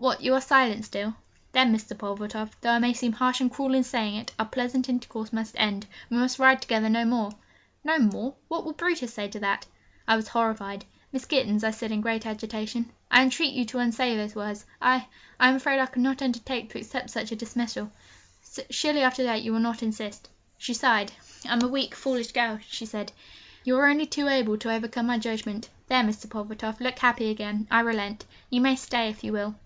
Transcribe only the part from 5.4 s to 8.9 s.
end we must ride together no more!' No more? What would